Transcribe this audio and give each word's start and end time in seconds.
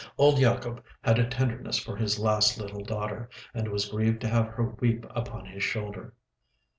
Old 0.17 0.39
Yacob 0.39 0.81
had 1.03 1.19
a 1.19 1.29
tenderness 1.29 1.77
for 1.77 1.95
his 1.95 2.17
last 2.17 2.57
little 2.57 2.83
daughter, 2.83 3.29
and 3.53 3.67
was 3.69 3.85
grieved 3.85 4.19
to 4.21 4.29
have 4.29 4.47
her 4.47 4.63
weep 4.79 5.05
upon 5.11 5.45
his 5.45 5.61
shoulder. 5.63 6.15